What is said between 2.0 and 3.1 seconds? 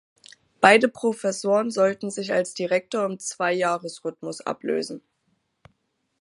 sich als Direktor